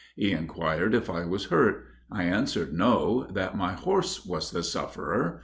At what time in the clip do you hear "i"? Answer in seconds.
1.11-1.25, 2.11-2.23